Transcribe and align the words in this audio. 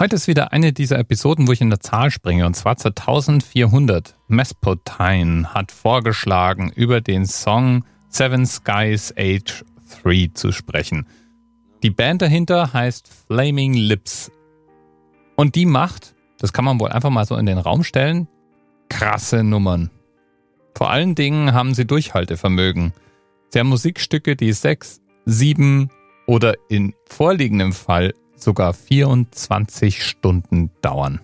Heute 0.00 0.16
ist 0.16 0.26
wieder 0.26 0.52
eine 0.52 0.72
dieser 0.72 0.98
Episoden, 0.98 1.46
wo 1.46 1.52
ich 1.52 1.60
in 1.60 1.70
der 1.70 1.78
Zahl 1.78 2.10
springe, 2.10 2.46
und 2.46 2.54
zwar 2.54 2.76
zur 2.76 2.90
1400. 2.90 4.16
Mespotine 4.26 5.54
hat 5.54 5.70
vorgeschlagen, 5.70 6.72
über 6.74 7.00
den 7.00 7.26
Song 7.26 7.84
Seven 8.08 8.44
Skies 8.44 9.14
Age 9.16 9.64
3 10.02 10.32
zu 10.34 10.50
sprechen. 10.50 11.06
Die 11.84 11.90
Band 11.90 12.22
dahinter 12.22 12.72
heißt 12.72 13.08
Flaming 13.28 13.74
Lips. 13.74 14.32
Und 15.36 15.54
die 15.54 15.64
macht, 15.64 16.16
das 16.40 16.52
kann 16.52 16.64
man 16.64 16.80
wohl 16.80 16.90
einfach 16.90 17.10
mal 17.10 17.24
so 17.24 17.36
in 17.36 17.46
den 17.46 17.58
Raum 17.58 17.84
stellen, 17.84 18.26
krasse 18.88 19.44
Nummern. 19.44 19.90
Vor 20.76 20.90
allen 20.90 21.14
Dingen 21.14 21.54
haben 21.54 21.72
sie 21.72 21.86
Durchhaltevermögen. 21.86 22.94
Sie 23.50 23.60
haben 23.60 23.68
Musikstücke, 23.68 24.34
die 24.34 24.54
sechs, 24.54 25.00
sieben 25.24 25.88
oder 26.26 26.54
in 26.68 26.94
vorliegendem 27.06 27.72
Fall 27.72 28.12
sogar 28.44 28.74
24 28.74 30.04
Stunden 30.04 30.70
dauern. 30.82 31.20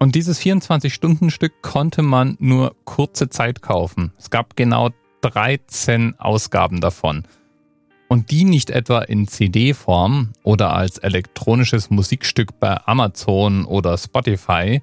Und 0.00 0.14
dieses 0.14 0.38
24-Stunden-Stück 0.40 1.62
konnte 1.62 2.02
man 2.02 2.36
nur 2.38 2.76
kurze 2.84 3.30
Zeit 3.30 3.62
kaufen. 3.62 4.12
Es 4.18 4.28
gab 4.28 4.54
genau 4.54 4.90
13 5.22 6.18
Ausgaben 6.18 6.80
davon 6.80 7.24
und 8.14 8.30
die 8.30 8.44
nicht 8.44 8.70
etwa 8.70 9.00
in 9.00 9.26
CD-Form 9.26 10.34
oder 10.44 10.72
als 10.72 10.98
elektronisches 10.98 11.90
Musikstück 11.90 12.60
bei 12.60 12.80
Amazon 12.86 13.64
oder 13.64 13.98
Spotify, 13.98 14.82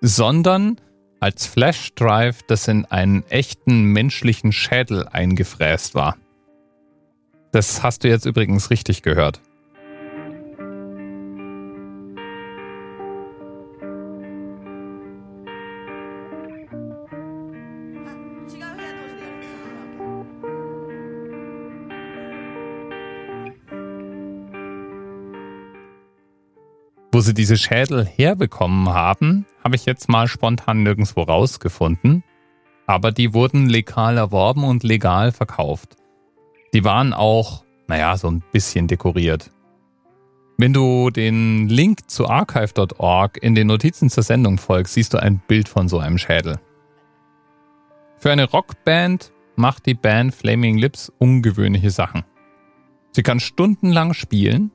sondern 0.00 0.76
als 1.18 1.46
Flash-Drive, 1.46 2.44
das 2.44 2.68
in 2.68 2.84
einen 2.84 3.24
echten 3.28 3.86
menschlichen 3.86 4.52
Schädel 4.52 5.08
eingefräst 5.08 5.96
war. 5.96 6.16
Das 7.50 7.82
hast 7.82 8.04
du 8.04 8.08
jetzt 8.08 8.24
übrigens 8.24 8.70
richtig 8.70 9.02
gehört. 9.02 9.40
Wo 27.20 27.22
sie 27.22 27.34
diese 27.34 27.58
Schädel 27.58 28.06
herbekommen 28.06 28.88
haben, 28.88 29.44
habe 29.62 29.76
ich 29.76 29.84
jetzt 29.84 30.08
mal 30.08 30.26
spontan 30.26 30.82
nirgendwo 30.82 31.20
rausgefunden. 31.20 32.24
Aber 32.86 33.12
die 33.12 33.34
wurden 33.34 33.68
legal 33.68 34.16
erworben 34.16 34.64
und 34.64 34.84
legal 34.84 35.30
verkauft. 35.30 35.96
Die 36.72 36.82
waren 36.82 37.12
auch, 37.12 37.62
naja, 37.88 38.16
so 38.16 38.30
ein 38.30 38.42
bisschen 38.52 38.88
dekoriert. 38.88 39.50
Wenn 40.56 40.72
du 40.72 41.10
den 41.10 41.68
Link 41.68 42.08
zu 42.08 42.26
archive.org 42.26 43.36
in 43.42 43.54
den 43.54 43.66
Notizen 43.66 44.08
zur 44.08 44.22
Sendung 44.22 44.56
folgst, 44.56 44.94
siehst 44.94 45.12
du 45.12 45.22
ein 45.22 45.42
Bild 45.46 45.68
von 45.68 45.90
so 45.90 45.98
einem 45.98 46.16
Schädel. 46.16 46.58
Für 48.16 48.32
eine 48.32 48.48
Rockband 48.48 49.30
macht 49.56 49.84
die 49.84 49.92
Band 49.92 50.34
Flaming 50.34 50.78
Lips 50.78 51.12
ungewöhnliche 51.18 51.90
Sachen. 51.90 52.24
Sie 53.12 53.22
kann 53.22 53.40
stundenlang 53.40 54.14
spielen 54.14 54.70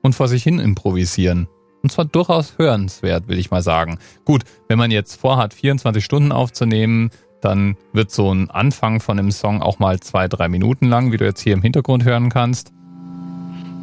und 0.00 0.14
vor 0.14 0.28
sich 0.28 0.42
hin 0.42 0.60
improvisieren. 0.60 1.46
Und 1.82 1.90
zwar 1.90 2.04
durchaus 2.04 2.58
hörenswert, 2.58 3.28
will 3.28 3.38
ich 3.38 3.50
mal 3.50 3.62
sagen. 3.62 3.98
Gut, 4.24 4.42
wenn 4.68 4.78
man 4.78 4.90
jetzt 4.90 5.20
vorhat, 5.20 5.54
24 5.54 6.04
Stunden 6.04 6.32
aufzunehmen, 6.32 7.10
dann 7.40 7.76
wird 7.92 8.10
so 8.10 8.32
ein 8.32 8.50
Anfang 8.50 9.00
von 9.00 9.18
einem 9.18 9.30
Song 9.30 9.62
auch 9.62 9.78
mal 9.78 9.98
zwei, 10.00 10.28
drei 10.28 10.48
Minuten 10.48 10.86
lang, 10.86 11.12
wie 11.12 11.16
du 11.16 11.24
jetzt 11.24 11.40
hier 11.40 11.54
im 11.54 11.62
Hintergrund 11.62 12.04
hören 12.04 12.28
kannst. 12.28 12.72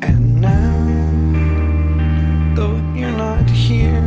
And 0.00 0.40
now, 0.40 0.48
though 2.54 2.78
you're 2.94 3.10
not 3.16 3.50
here, 3.50 3.98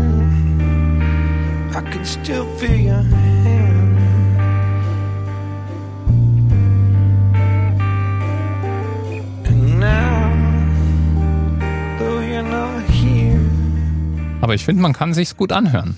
I 1.71 1.81
can 1.91 2.05
still 2.05 2.45
feel 2.57 2.79
your 2.79 3.03
hand. 3.03 3.40
Aber 14.51 14.55
ich 14.57 14.65
finde, 14.65 14.81
man 14.81 14.91
kann 14.91 15.13
sich's 15.13 15.37
gut 15.37 15.53
anhören. 15.53 15.97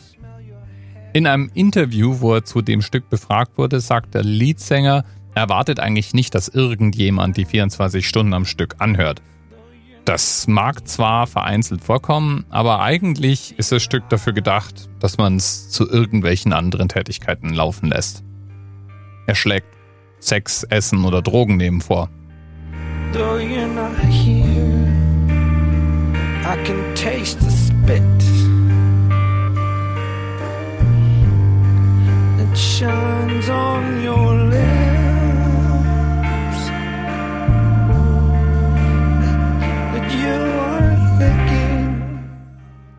In 1.12 1.26
einem 1.26 1.50
Interview, 1.56 2.18
wo 2.20 2.36
er 2.36 2.46
zu 2.46 2.62
dem 2.62 2.84
Stück 2.84 3.10
befragt 3.10 3.58
wurde, 3.58 3.82
sagt 3.82 4.14
der 4.14 4.22
Leadsänger, 4.24 5.06
er 5.34 5.42
erwartet 5.42 5.80
eigentlich 5.80 6.14
nicht, 6.14 6.36
dass 6.36 6.50
irgendjemand 6.50 7.36
die 7.36 7.46
24 7.46 8.08
Stunden 8.08 8.36
am 8.36 8.46
Stück 8.46 8.76
anhört. 8.78 9.24
Das 10.06 10.46
mag 10.46 10.88
zwar 10.88 11.26
vereinzelt 11.26 11.84
vorkommen, 11.84 12.46
aber 12.52 12.82
eigentlich 12.82 13.58
ist 13.58 13.72
das 13.72 13.82
Stück 13.82 14.08
dafür 14.10 14.34
gedacht, 14.34 14.88
dass 15.00 15.18
man 15.18 15.38
es 15.38 15.72
zu 15.72 15.90
irgendwelchen 15.90 16.54
anderen 16.54 16.90
Tätigkeiten 16.90 17.56
laufen 17.56 17.90
lässt. 17.90 18.24
Er 19.26 19.34
schlägt 19.34 19.66
Sex, 20.20 20.62
Essen 20.62 21.06
oder 21.06 21.24
Drogen 21.24 21.58
nehmen 21.58 21.82
vor. 21.82 22.08
Though 23.14 23.40
you're 23.40 23.66
not 23.66 23.98
here, 24.12 24.94
I 26.46 26.56
can 26.64 26.94
taste 26.94 27.40
the 27.42 27.63
spit. 27.84 28.02
shines 32.56 33.50
on 33.50 34.04
your 34.04 34.36
lips. 34.46 34.62
That 39.94 40.12
you 40.14 40.40
are. 40.60 40.94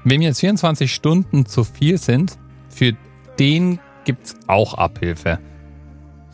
Wem 0.04 0.20
jetzt 0.20 0.40
24 0.40 0.92
Stunden 0.92 1.46
zu 1.46 1.64
viel 1.64 1.98
sind, 1.98 2.36
für 2.68 2.92
den 3.38 3.78
gibt's 4.04 4.36
auch 4.48 4.74
Abhilfe. 4.74 5.38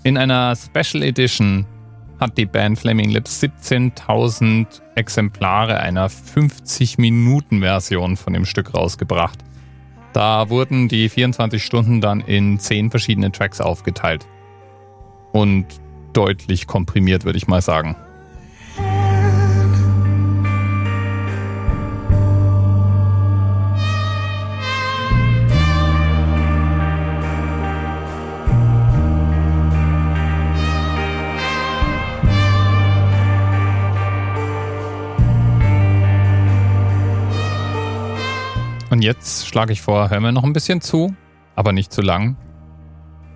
In 0.03 0.17
einer 0.17 0.57
Special 0.57 1.05
Edition 1.05 1.67
hat 2.21 2.37
die 2.37 2.47
Band 2.47 2.79
Flaming 2.79 3.11
Lips 3.11 3.43
17.000 3.43 4.81
Exemplare 4.95 5.81
einer 5.81 6.09
50-Minuten-Version 6.09 8.17
von 8.17 8.35
dem 8.35 8.45
Stück 8.45 8.75
rausgebracht. 8.75 9.41
Da 10.13 10.51
wurden 10.51 10.89
die 10.89 11.09
24 11.09 11.65
Stunden 11.65 12.01
dann 12.01 12.21
in 12.21 12.59
10 12.59 12.91
verschiedene 12.91 13.31
Tracks 13.33 13.61
aufgeteilt. 13.61 14.27
Und 15.33 15.67
deutlich 16.13 16.67
komprimiert, 16.67 17.25
würde 17.25 17.39
ich 17.39 17.49
mal 17.49 17.63
sagen. 17.63 17.97
Und 38.91 39.03
jetzt 39.03 39.47
schlage 39.47 39.73
ich 39.73 39.83
vor, 39.83 40.11
hören 40.11 40.25
wir 40.25 40.33
noch 40.33 40.45
ein 40.45 40.53
bisschen 40.53 40.81
zu, 40.81 41.15
aber 41.55 41.73
nicht 41.73 41.93
zu 41.93 42.03
lang. 42.03 42.37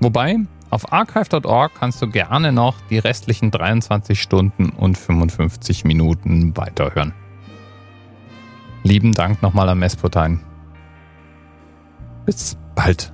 Wobei, 0.01 0.37
auf 0.71 0.93
archive.org 0.93 1.73
kannst 1.79 2.03
du 2.03 2.09
gerne 2.09 2.51
noch 2.51 2.75
die 2.91 2.99
restlichen 2.99 3.53
23 3.53 4.21
Stunden 4.21 4.71
und 4.71 4.99
55 4.99 5.85
Minuten 5.85 6.57
weiterhören. 6.57 7.15
Lieben 8.83 9.13
Dank 9.13 9.41
nochmal 9.41 9.69
an 9.69 9.79
Mespotein. 9.79 10.41
Bis 12.27 12.57
bald. 12.75 13.14